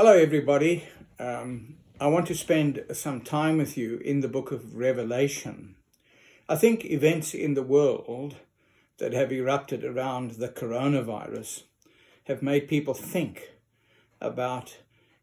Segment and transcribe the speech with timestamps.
[0.00, 0.84] Hello, everybody.
[1.18, 5.74] Um, I want to spend some time with you in the book of Revelation.
[6.48, 8.36] I think events in the world
[8.98, 11.64] that have erupted around the coronavirus
[12.28, 13.48] have made people think
[14.20, 14.76] about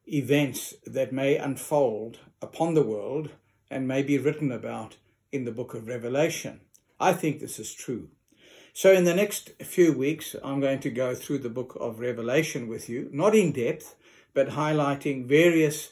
[0.05, 3.29] events that may unfold upon the world
[3.71, 4.97] and may be written about
[5.32, 6.60] in the book of Revelation.
[7.00, 8.10] I think this is true.
[8.73, 12.68] So, in the next few weeks, I'm going to go through the book of Revelation
[12.68, 13.96] with you, not in depth,
[14.36, 15.92] but highlighting various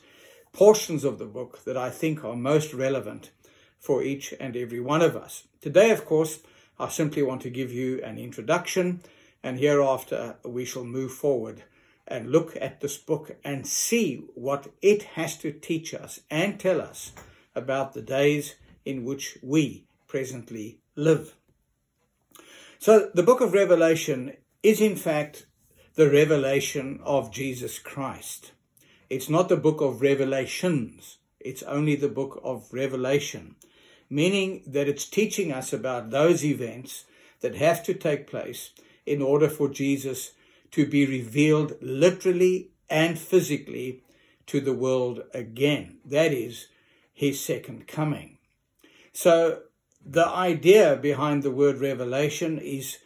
[0.52, 3.32] portions of the book that I think are most relevant
[3.80, 5.48] for each and every one of us.
[5.62, 6.40] Today, of course,
[6.78, 9.02] I simply want to give you an introduction,
[9.42, 11.64] and hereafter we shall move forward
[12.08, 16.82] and look at this book and see what it has to teach us and tell
[16.82, 17.14] us
[17.56, 18.56] about the days
[18.86, 21.36] in which we presently live.
[22.78, 25.46] So, the book of Revelation is in fact
[25.96, 28.52] the revelation of Jesus Christ.
[29.10, 33.56] It's not the book of revelations, it's only the book of revelation,
[34.10, 37.06] meaning that it's teaching us about those events
[37.42, 38.72] that have to take place
[39.06, 40.32] in order for Jesus
[40.72, 44.02] to be revealed literally and physically
[44.48, 45.98] to the world again.
[46.06, 46.68] That is
[47.14, 48.38] his second coming.
[49.12, 49.64] So,
[50.06, 52.98] the idea behind the word revelation is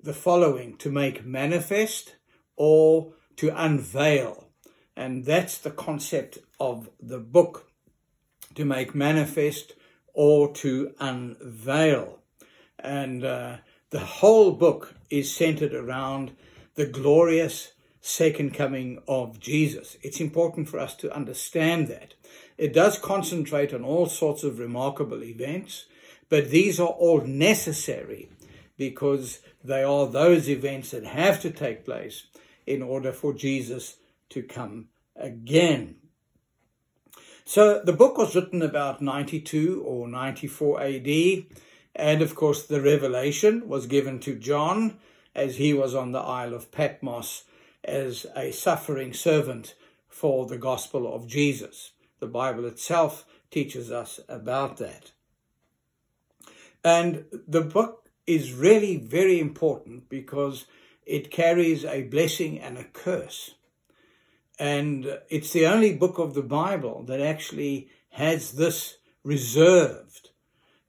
[0.00, 2.15] the following to make manifest
[2.56, 4.48] or to unveil.
[4.96, 7.70] And that's the concept of the book
[8.54, 9.74] to make manifest
[10.14, 12.20] or to unveil.
[12.78, 13.56] And uh,
[13.90, 16.32] the whole book is centered around
[16.74, 19.96] the glorious second coming of Jesus.
[20.02, 22.14] It's important for us to understand that.
[22.56, 25.86] It does concentrate on all sorts of remarkable events,
[26.28, 28.30] but these are all necessary
[28.78, 32.26] because they are those events that have to take place
[32.66, 33.96] in order for Jesus
[34.30, 35.96] to come again.
[37.44, 41.44] So the book was written about 92 or 94 AD,
[41.94, 44.98] and of course, the revelation was given to John
[45.34, 47.44] as he was on the Isle of Patmos
[47.84, 49.74] as a suffering servant
[50.08, 51.92] for the gospel of Jesus.
[52.18, 55.12] The Bible itself teaches us about that.
[56.82, 60.66] And the book is really very important because
[61.06, 63.54] it carries a blessing and a curse.
[64.58, 70.30] And it's the only book of the Bible that actually has this reserved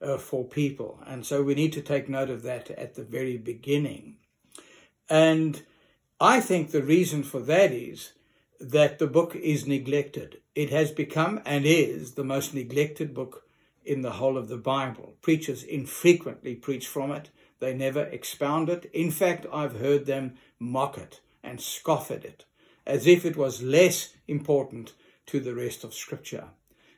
[0.00, 1.00] uh, for people.
[1.06, 4.16] And so we need to take note of that at the very beginning.
[5.08, 5.62] And
[6.20, 8.12] I think the reason for that is
[8.60, 10.38] that the book is neglected.
[10.54, 13.44] It has become and is the most neglected book
[13.84, 15.14] in the whole of the Bible.
[15.22, 17.30] Preachers infrequently preach from it.
[17.60, 18.90] They never expound it.
[18.92, 22.44] In fact, I've heard them mock it and scoff at it
[22.88, 24.94] as if it was less important
[25.26, 26.48] to the rest of Scripture.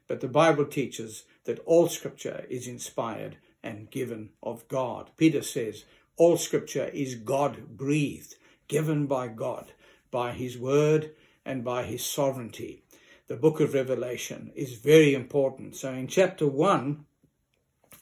[0.06, 5.10] But the Bible teaches that all Scripture is inspired and given of God.
[5.16, 5.84] Peter says,
[6.16, 8.36] all Scripture is God breathed,
[8.68, 9.72] given by God,
[10.10, 11.10] by His Word
[11.44, 12.82] and by His sovereignty.
[13.26, 15.74] The book of Revelation is very important.
[15.74, 17.04] So in chapter 1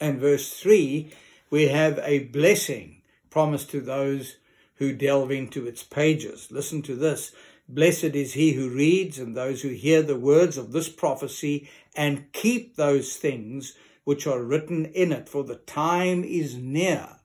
[0.01, 1.11] and verse 3,
[1.51, 4.37] we have a blessing promised to those
[4.77, 6.49] who delve into its pages.
[6.51, 7.33] Listen to this.
[7.69, 12.33] Blessed is he who reads and those who hear the words of this prophecy and
[12.33, 17.17] keep those things which are written in it, for the time is near.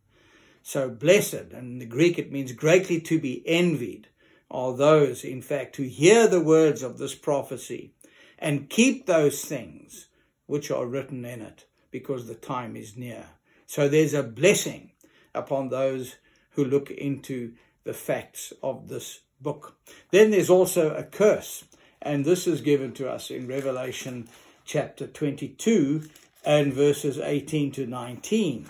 [0.64, 4.10] So, blessed, and in the Greek it means greatly to be envied,
[4.52, 7.94] are those, in fact, who hear the words of this prophecy
[8.38, 10.08] and keep those things
[10.46, 13.28] which are written in it, because the time is near.
[13.74, 14.92] So there's a blessing
[15.34, 16.18] upon those
[16.52, 17.54] who look into
[17.86, 19.76] the facts of this book.
[20.12, 21.64] Then there's also a curse,
[22.00, 24.28] and this is given to us in Revelation
[24.64, 26.04] chapter 22
[26.46, 28.68] and verses 18 to 19.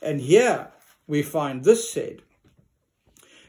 [0.00, 0.68] And here
[1.08, 2.22] we find this said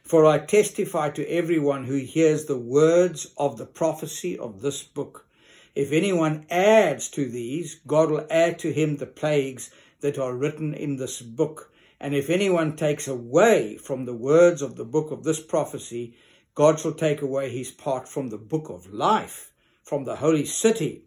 [0.02, 5.28] For I testify to everyone who hears the words of the prophecy of this book.
[5.76, 9.70] If anyone adds to these, God will add to him the plagues
[10.02, 11.72] that are written in this book.
[12.00, 16.16] And if anyone takes away from the words of the book of this prophecy,
[16.54, 19.52] God shall take away his part from the book of life,
[19.84, 21.04] from the holy city,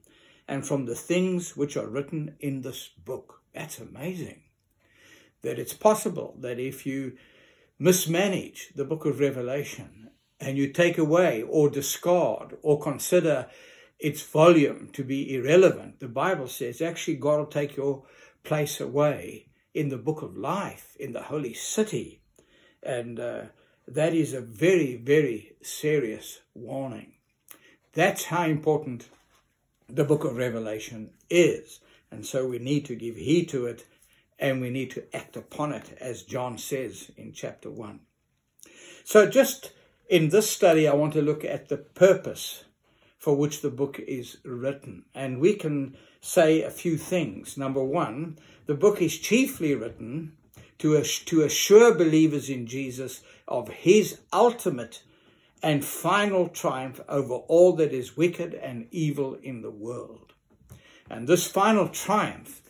[0.49, 3.43] and from the things which are written in this book.
[3.55, 4.43] That's amazing.
[5.43, 7.17] That it's possible that if you
[7.79, 13.47] mismanage the book of Revelation and you take away or discard or consider
[13.99, 18.05] its volume to be irrelevant, the Bible says actually God will take your
[18.43, 22.21] place away in the book of life, in the holy city.
[22.83, 23.43] And uh,
[23.87, 27.13] that is a very, very serious warning.
[27.93, 29.09] That's how important
[29.89, 31.81] the book of Revelation is.
[32.11, 33.85] And so we need to give heed to it
[34.39, 38.01] and we need to act upon it, as John says in chapter 1.
[39.05, 39.73] So, just
[40.09, 42.65] in this study, I want to look at the purpose
[43.21, 45.05] for which the book is written.
[45.15, 47.59] And we can say a few things.
[47.59, 50.33] Number one, the book is chiefly written
[50.79, 55.03] to, to assure believers in Jesus of his ultimate
[55.63, 60.33] and final triumph over all that is wicked and evil in the world.
[61.11, 62.63] And this final triumph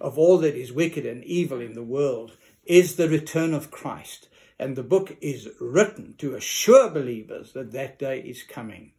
[0.00, 4.28] of all that is wicked and evil in the world is the return of Christ.
[4.60, 8.92] And the book is written to assure believers that that day is coming.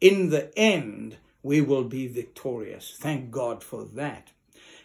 [0.00, 2.96] In the end, we will be victorious.
[2.98, 4.30] Thank God for that.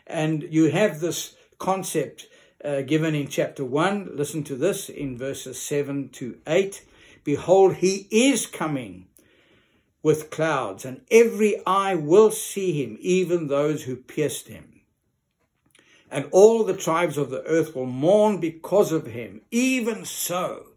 [0.08, 2.28] And you have this concept
[2.64, 4.12] uh, given in chapter 1.
[4.14, 6.86] Listen to this in verses 7 to 8.
[7.24, 9.08] Behold, he is coming
[10.04, 14.82] with clouds, and every eye will see him, even those who pierced him.
[16.10, 19.42] And all the tribes of the earth will mourn because of him.
[19.52, 20.72] Even so,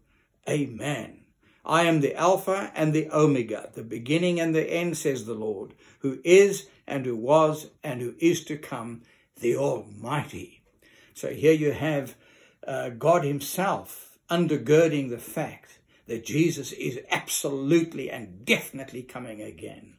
[0.47, 1.24] Amen.
[1.65, 5.73] I am the Alpha and the Omega, the beginning and the end, says the Lord,
[5.99, 9.01] who is and who was and who is to come,
[9.39, 10.61] the Almighty.
[11.15, 12.15] So here you have
[12.67, 19.94] uh, God Himself undergirding the fact that Jesus is absolutely and definitely coming again.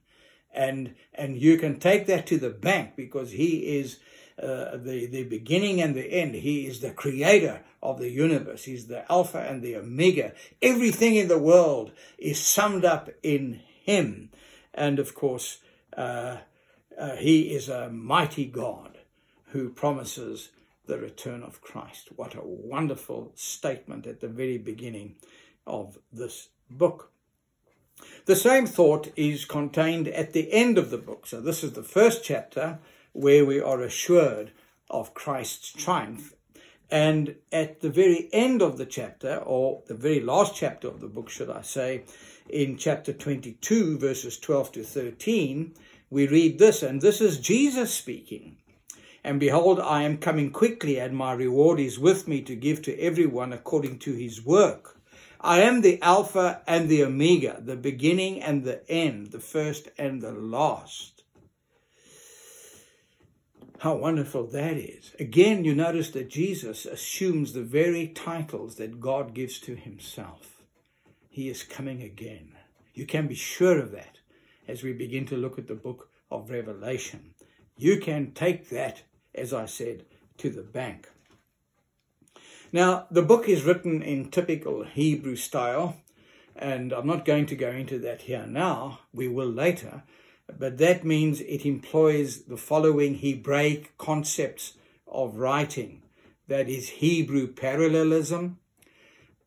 [0.57, 3.99] And, and you can take that to the bank because He is
[4.43, 6.35] uh, the, the beginning and the end.
[6.35, 8.65] He is the creator of the universe.
[8.65, 10.33] He's the Alpha and the Omega.
[10.61, 14.31] Everything in the world is summed up in Him.
[14.75, 15.59] And of course,
[15.97, 16.39] uh,
[16.99, 18.99] uh, He is a mighty God
[19.49, 20.51] who promises
[20.87, 22.11] the return of Christ.
[22.17, 25.17] What a wonderful statement at the very beginning
[25.67, 27.11] of this book.
[28.27, 31.27] The same thought is contained at the end of the book.
[31.27, 32.79] So, this is the first chapter
[33.13, 34.53] where we are assured
[34.91, 36.35] of Christ's triumph.
[36.91, 41.09] And at the very end of the chapter, or the very last chapter of the
[41.09, 42.05] book, should I say,
[42.49, 45.75] in chapter 22, verses 12 to 13,
[46.11, 48.57] we read this, and this is Jesus speaking.
[49.25, 52.97] And behold, I am coming quickly, and my reward is with me to give to
[53.01, 54.96] everyone according to his work.
[55.47, 60.21] I am the Alpha and the Omega, the beginning and the end, the first and
[60.21, 61.23] the last.
[63.79, 65.13] How wonderful that is.
[65.21, 70.63] Again, you notice that Jesus assumes the very titles that God gives to himself.
[71.29, 72.53] He is coming again.
[72.93, 74.19] You can be sure of that
[74.67, 77.35] as we begin to look at the book of Revelation.
[77.77, 79.03] You can take that
[79.37, 80.07] as I said,
[80.39, 81.09] to the bank.
[82.73, 85.97] Now, the book is written in typical Hebrew style,
[86.55, 90.03] and I'm not going to go into that here now, we will later,
[90.59, 94.75] but that means it employs the following Hebraic concepts
[95.07, 96.03] of writing
[96.49, 98.59] that is, Hebrew parallelism,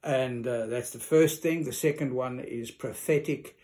[0.03, 1.63] and uh, that's the first thing.
[1.63, 3.57] The second one is prophetic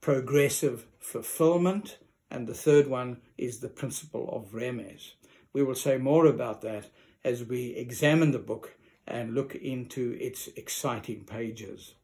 [0.00, 1.98] progressive fulfillment,
[2.30, 5.12] and the third one is the principle of remez.
[5.52, 6.86] We will say more about that
[7.24, 8.76] as we examine the book
[9.06, 11.94] and look into its exciting pages.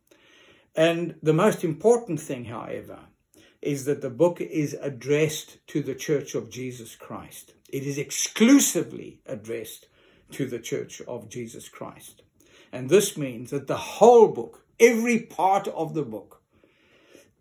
[0.74, 3.00] And the most important thing, however,
[3.62, 7.54] is that the book is addressed to the Church of Jesus Christ.
[7.70, 9.88] It is exclusively addressed
[10.32, 12.22] to the Church of Jesus Christ.
[12.72, 16.42] And this means that the whole book, every part of the book,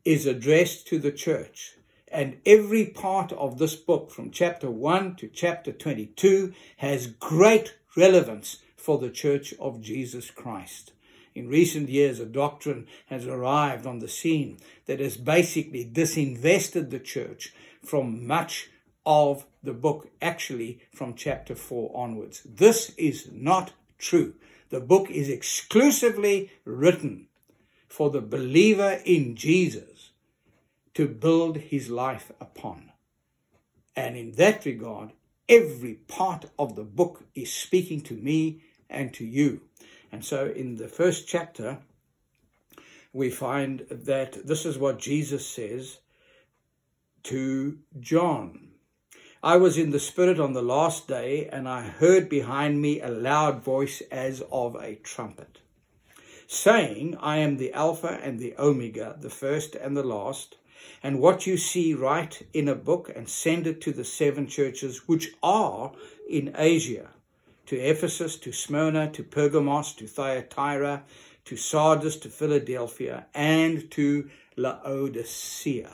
[0.06, 1.76] is addressed to the church
[2.16, 8.60] and every part of this book, from chapter 1 to chapter 22, has great relevance
[8.78, 10.94] for the Church of Jesus Christ.
[11.34, 17.00] In recent years, a doctrine has arrived on the scene that has basically disinvested the
[17.00, 17.54] church
[17.84, 18.70] from much
[19.06, 22.44] of the book, actually from chapter 4 onwards.
[22.46, 24.36] This is not true.
[24.70, 27.28] The book is exclusively written
[27.90, 29.95] for the believer in Jesus
[30.96, 32.92] to build his life upon.
[33.96, 35.12] And in that regard,
[35.48, 39.62] every part of the book is speaking to me and to you.
[40.12, 41.80] And so in the first chapter,
[43.14, 46.00] we find that this is what Jesus says
[47.24, 48.70] to John.
[49.42, 53.10] I was in the Spirit on the last day, and I heard behind me a
[53.10, 55.60] loud voice as of a trumpet,
[56.48, 60.58] saying, I am the Alpha and the Omega, the first and the last
[61.04, 65.08] and what you see write in a book and send it to the seven churches
[65.08, 65.92] which are
[66.30, 67.10] in Asia
[67.68, 71.04] to Ephesus, to Smyrna, to Pergamos, to Thyatira,
[71.46, 75.94] to Sardis, to Philadelphia, and to Laodicea.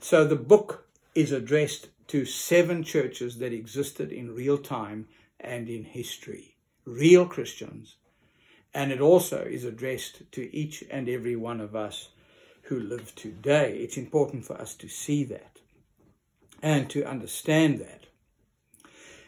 [0.00, 5.06] So the book is addressed to seven churches that existed in real time
[5.38, 7.96] and in history, real Christians.
[8.72, 12.08] And it also is addressed to each and every one of us
[12.70, 13.78] who live today.
[13.80, 15.58] It's important for us to see that
[16.62, 18.06] and to understand that.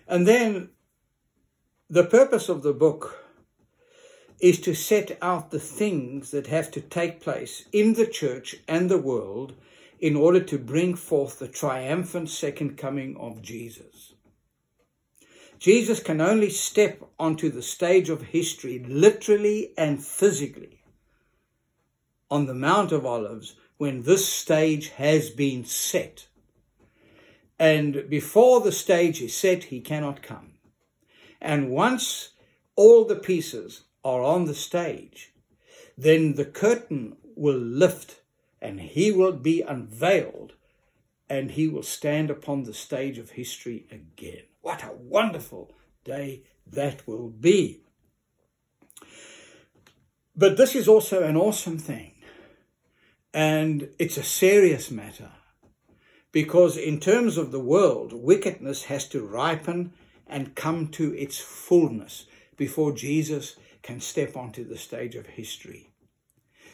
[0.07, 0.71] And then
[1.91, 3.19] the purpose of the book
[4.41, 8.89] is to set out the things that have to take place in the church and
[8.89, 9.55] the world
[9.99, 14.15] in order to bring forth the triumphant second coming of Jesus.
[15.59, 20.82] Jesus can only step onto the stage of history literally and physically
[22.33, 26.29] on the Mount of Olives when this stage has been set.
[27.59, 30.55] And before the stage is set, he cannot come.
[31.43, 32.31] And once
[32.75, 35.35] all the pieces are on the stage,
[35.99, 38.23] then the curtain will lift
[38.63, 40.55] and he will be unveiled
[41.29, 44.45] and he will stand upon the stage of history again.
[44.63, 45.71] What a wonderful
[46.03, 47.83] day that will be.
[50.35, 52.12] But this is also an awesome thing
[53.35, 55.31] and it's a serious matter
[56.33, 59.93] because, in terms of the world, wickedness has to ripen
[60.27, 65.91] and come to its fullness before Jesus can step onto the stage of history.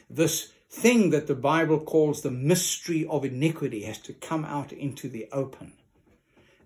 [0.08, 5.08] This thing that the Bible calls the mystery of iniquity has to come out into
[5.08, 5.72] the open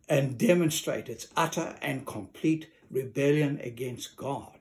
[0.08, 4.51] and demonstrate its utter and complete rebellion against God.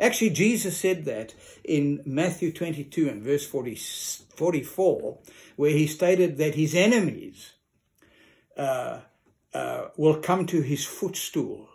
[0.00, 5.18] Actually, Jesus said that in Matthew 22 and verse 40, 44,
[5.56, 7.52] where he stated that his enemies
[8.56, 9.00] uh,
[9.52, 11.68] uh, will come to his footstool,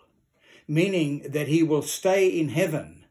[0.67, 3.05] meaning that he will stay in heaven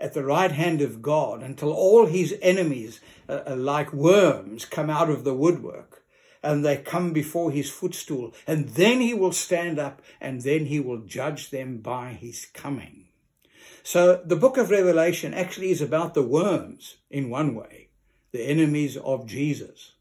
[0.00, 4.88] at the right hand of God until all his enemies, uh, uh like worms, come
[4.90, 5.98] out of the woodwork
[6.42, 8.34] and they come before his footstool.
[8.46, 13.07] And then he will stand up and then he will judge them by his coming.
[13.90, 17.88] So the book of Revelation actually is about the worms in one way,
[18.32, 19.92] the enemies of Jesus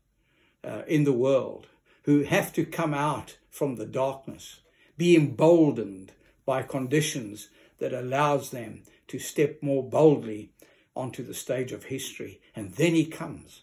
[0.62, 1.68] uh, in the world,
[2.04, 4.60] who have to come out from the darkness,
[4.98, 6.12] be emboldened
[6.46, 10.50] by conditions that allows them to step more boldly
[10.94, 12.42] onto the stage of history.
[12.58, 13.62] And then he comes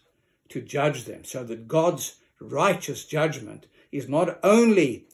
[0.49, 5.05] to judge them so that God's righteous judgment is not only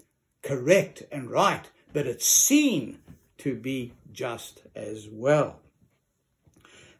[0.41, 2.99] correct and right, but it's seen
[3.41, 5.59] to be just as well.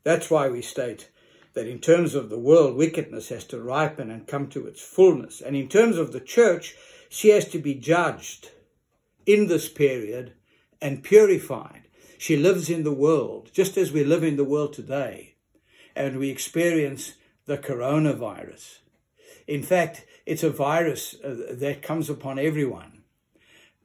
[0.03, 1.10] That's why we state
[1.53, 5.41] that in terms of the world, wickedness has to ripen and come to its fullness.
[5.41, 6.75] And in terms of the church,
[7.10, 8.51] she has to be judged
[9.25, 10.33] in this period
[10.81, 11.83] and purified.
[12.17, 15.36] She lives in the world, just as we live in the world today,
[15.95, 18.79] and we experience the coronavirus.
[19.48, 23.01] In fact, it's a virus uh, that comes upon everyone.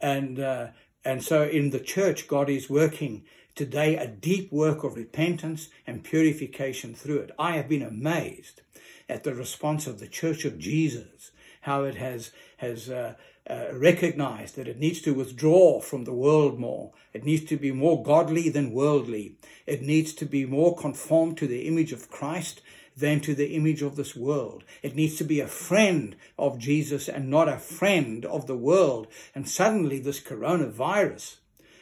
[0.01, 0.69] And uh,
[1.07, 3.23] and so in the church, God is working
[3.55, 7.31] today a deep work of repentance and purification through it.
[7.39, 8.63] I have been amazed
[9.09, 13.15] at the response of the Church of Jesus, how it has has uh,
[13.49, 16.91] uh, recognized that it needs to withdraw from the world more.
[17.13, 19.37] It needs to be more godly than worldly.
[19.65, 22.63] It needs to be more conformed to the image of Christ
[22.97, 24.65] than to the image of this world.
[24.83, 29.07] It needs to be a friend of Jesus and not a friend of the world.
[29.35, 31.37] And suddenly, this coronavirus,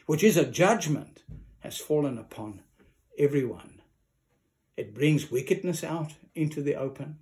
[0.05, 1.23] which is a judgment,
[1.59, 2.61] has fallen upon
[3.17, 3.81] everyone.
[4.75, 7.19] It brings wickedness out into the open.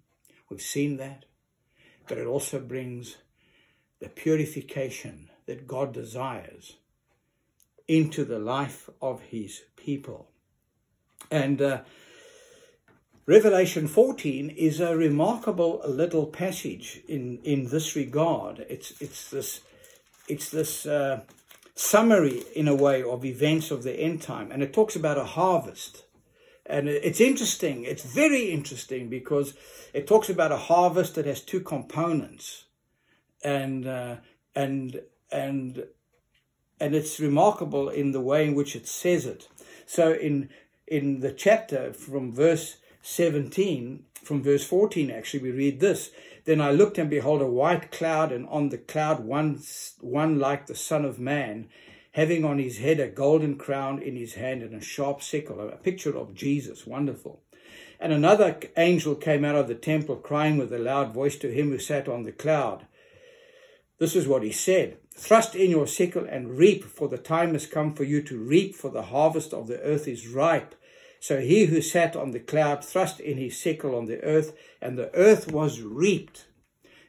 [0.50, 1.26] We've seen that.
[2.08, 3.18] But it also brings
[4.00, 6.78] the purification that God desires
[7.88, 10.30] into the life of his people.
[11.30, 11.82] And uh,
[13.26, 18.66] Revelation 14 is a remarkable little passage in, in this regard.
[18.70, 19.62] It's, it's this,
[20.28, 21.22] it's this uh,
[21.74, 25.24] summary, in a way, of events of the end time, and it talks about a
[25.24, 26.04] harvest.
[26.66, 29.54] And it's interesting, it's very interesting because
[29.94, 32.66] it talks about a harvest that has two components.
[33.42, 34.18] And, uh,
[34.54, 35.02] and,
[35.32, 35.86] and,
[36.78, 39.48] and it's remarkable in the way in which it says it.
[39.86, 40.50] So in,
[40.88, 46.12] in the chapter from verse 17, from verse 14, actually, we read this.
[46.46, 49.62] Then I looked and behold a white cloud, and on the cloud one,
[50.00, 51.68] one like the Son of Man,
[52.14, 55.76] having on his head a golden crown in his hand and a sharp sickle, a
[55.76, 56.88] picture of Jesus.
[56.88, 57.42] Wonderful.
[58.00, 61.72] And another angel came out of the temple, crying with a loud voice to him
[61.72, 62.86] who sat on the cloud.
[64.00, 67.68] This is what he said Thrust in your sickle and reap, for the time has
[67.68, 70.76] come for you to reap, for the harvest of the earth is ripe.
[71.24, 74.98] So he who sat on the cloud thrust in his sickle on the earth, and
[74.98, 76.48] the earth was reaped.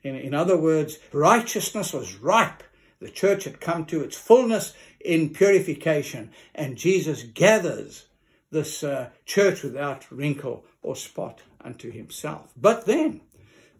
[0.05, 2.63] In, in other words, righteousness was ripe.
[3.01, 8.05] The church had come to its fullness in purification, and Jesus gathers
[8.53, 12.53] this uh, church without wrinkle or spot unto himself.
[12.57, 13.21] But then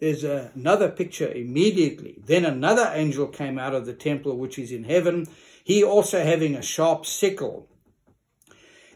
[0.01, 2.21] there's another picture immediately.
[2.27, 5.29] Then another angel came out of the temple which is in heaven,
[5.63, 7.69] he also having a sharp sickle.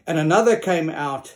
[0.09, 1.35] And another came out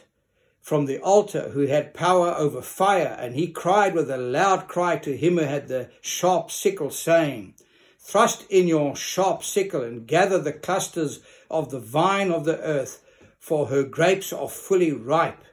[0.59, 4.97] from the altar who had power over fire, and he cried with a loud cry
[4.97, 7.53] to him who had the sharp sickle, saying,
[7.99, 11.19] Thrust in your sharp sickle and gather the clusters
[11.51, 13.05] of the vine of the earth,
[13.37, 15.43] for her grapes are fully ripe.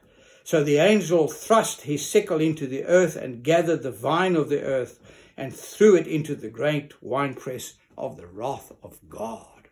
[0.43, 4.63] So the angel thrust his sickle into the earth and gathered the vine of the
[4.63, 4.99] earth
[5.37, 9.69] and threw it into the great winepress of the wrath of God.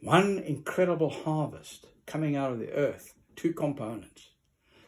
[0.00, 4.30] One incredible harvest coming out of the earth, two components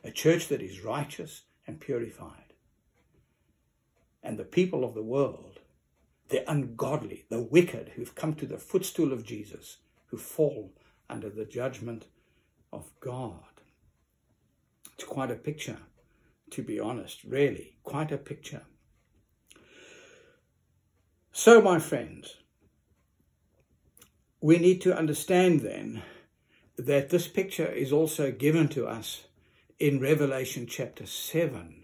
[0.04, 2.54] a church that is righteous and purified,
[4.23, 5.58] and the people of the world,
[6.28, 10.73] the ungodly, the wicked, who've come to the footstool of Jesus, who fall
[11.11, 12.06] under the judgment
[12.73, 13.42] of God.
[14.94, 15.78] It's quite a picture,
[16.50, 18.62] to be honest, really, quite a picture.
[21.32, 22.37] So, my friends,
[24.40, 26.02] we need to understand then
[26.76, 29.25] that this picture is also given to us
[29.78, 31.83] in Revelation chapter 7.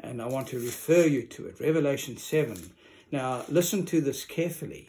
[0.00, 1.60] And I want to refer you to it.
[1.60, 2.70] Revelation 7.
[3.12, 4.88] Now, listen to this carefully.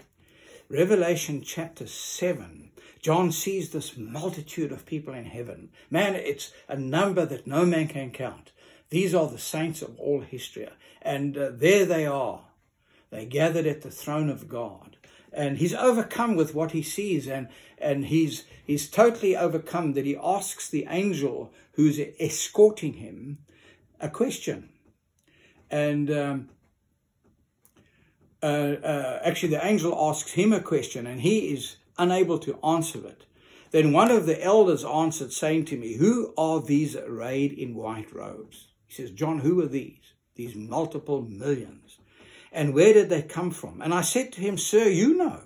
[0.70, 2.72] Revelation chapter 7.
[3.00, 5.70] John sees this multitude of people in heaven.
[5.90, 8.52] Man, it's a number that no man can count.
[8.90, 10.68] These are the saints of all history.
[11.02, 12.42] And uh, there they are.
[13.12, 14.97] They gathered at the throne of God
[15.34, 20.18] and he's overcome with what he sees and and he's he's totally overcome that he
[20.18, 23.38] asks the angel who's escorting him
[24.00, 24.70] a question.
[25.70, 26.50] And um,
[28.42, 33.06] uh, uh, actually the angel asks him a question and he is unable to answer
[33.06, 33.26] it.
[33.72, 38.14] Then one of the elders answered saying to me who are these arrayed in white
[38.14, 38.68] robes?
[38.88, 40.14] He says john who are these?
[40.36, 41.98] These multiple millions
[42.52, 43.82] and where did they come from?
[43.82, 45.42] And I said to him, Sir, you know.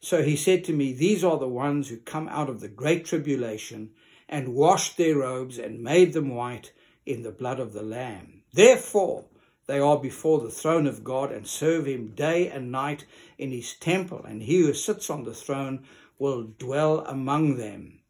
[0.00, 3.04] So he said to me, These are the ones who come out of the great
[3.04, 3.90] tribulation
[4.28, 6.72] and washed their robes and made them white
[7.04, 8.42] in the blood of the Lamb.
[8.52, 9.24] Therefore,
[9.66, 13.04] they are before the throne of God and serve him day and night
[13.36, 15.84] in his temple, and he who sits on the throne
[16.18, 18.00] will dwell among them.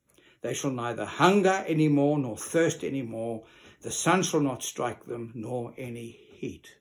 [0.42, 3.44] They shall neither hunger any more nor thirst any more.
[3.80, 6.77] The sun shall not strike them, nor any heat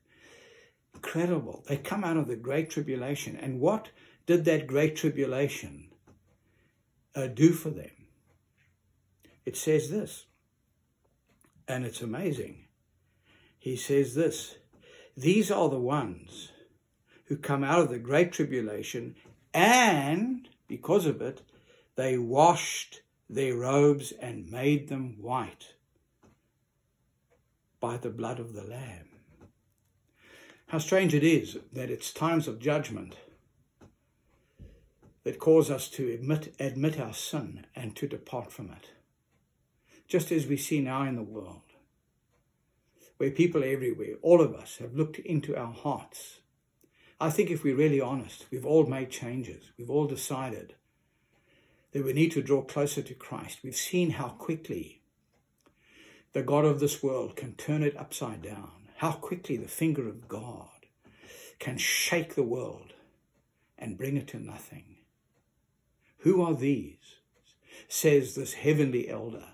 [0.97, 1.63] incredible.
[1.67, 3.37] They come out of the Great Tribulation.
[3.37, 3.89] And what
[4.25, 5.89] did that Great Tribulation
[7.15, 7.91] uh, do for them?
[9.45, 10.25] It says this,
[11.67, 12.65] and it's amazing.
[13.57, 14.55] He says this
[15.15, 16.49] These are the ones
[17.25, 19.15] who come out of the Great Tribulation,
[19.53, 21.41] and because of it,
[21.95, 25.75] they washed their robes and made them white
[27.79, 29.16] by the blood of the Lamb.
[30.67, 33.15] How strange it is that it's times of judgment
[35.23, 38.91] that cause us to admit, admit our sin and to depart from it.
[40.09, 41.61] Just as we see now in the world,
[43.15, 46.39] where people everywhere, all of us, have looked into our hearts.
[47.19, 49.71] I think if we're really honest, we've all made changes.
[49.77, 50.75] We've all decided
[51.93, 53.59] that we need to draw closer to Christ.
[53.63, 55.01] We've seen how quickly
[56.33, 60.27] the God of this world can turn it upside down how quickly the finger of
[60.27, 60.87] God
[61.59, 62.93] can shake the world
[63.77, 64.97] and bring it to nothing.
[66.19, 66.95] Who are these?
[67.87, 69.45] says this heavenly elder.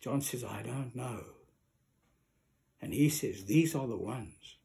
[0.00, 1.22] John says, I don't know.
[2.82, 4.56] And he says, These are the ones,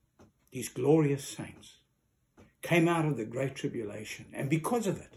[0.52, 1.76] these glorious saints,
[2.64, 5.14] came out of the great tribulation, and because of it,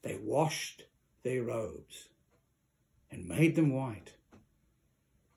[0.00, 0.84] they washed
[1.24, 2.08] their robes
[3.10, 4.14] and made them white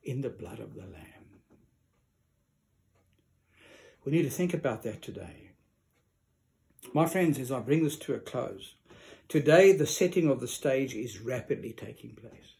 [0.04, 1.15] in the blood of the Lamb.
[4.06, 5.50] We need to think about that today.
[6.94, 8.76] My friends, as I bring this to a close,
[9.28, 12.54] today the setting of the stage is rapidly taking place.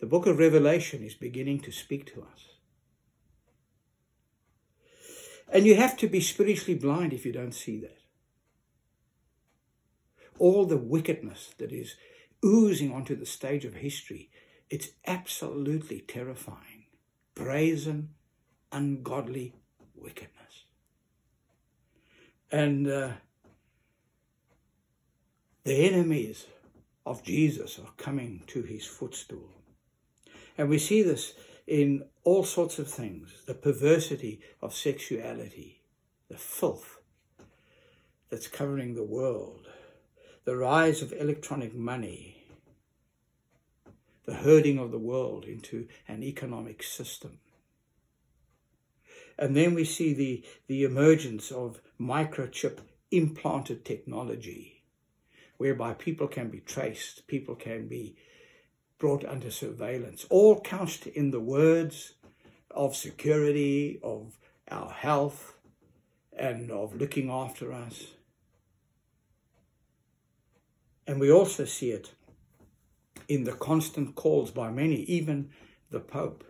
[0.00, 2.56] The book of Revelation is beginning to speak to us.
[5.52, 7.98] And you have to be spiritually blind if you don't see that.
[10.38, 11.94] All the wickedness that is
[12.44, 14.30] oozing onto the stage of history,
[14.68, 16.86] it's absolutely terrifying.
[17.34, 18.10] Brazen,
[18.72, 19.54] ungodly
[19.94, 20.45] wickedness.
[22.50, 23.10] And uh,
[25.64, 26.46] the enemies
[27.04, 29.50] of Jesus are coming to his footstool.
[30.58, 31.34] And we see this
[31.66, 35.80] in all sorts of things the perversity of sexuality,
[36.28, 36.98] the filth
[38.30, 39.68] that's covering the world,
[40.44, 42.44] the rise of electronic money,
[44.24, 47.38] the herding of the world into an economic system.
[49.38, 52.78] And then we see the, the emergence of microchip
[53.10, 54.82] implanted technology,
[55.58, 58.16] whereby people can be traced, people can be
[58.98, 62.14] brought under surveillance, all couched in the words
[62.70, 64.38] of security, of
[64.70, 65.54] our health,
[66.36, 68.12] and of looking after us.
[71.06, 72.12] And we also see it
[73.28, 75.50] in the constant calls by many, even
[75.90, 76.44] the Pope,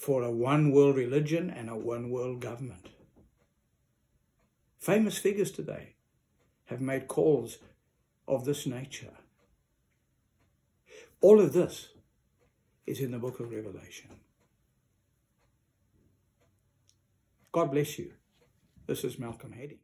[0.00, 2.88] for a one world religion and a one world government.
[4.78, 5.92] Famous figures today
[6.64, 7.58] have made calls
[8.26, 9.12] of this nature.
[11.20, 11.88] All of this
[12.86, 14.08] is in the book of Revelation.
[17.52, 18.12] God bless you.
[18.86, 19.80] This is Malcolm Hedding.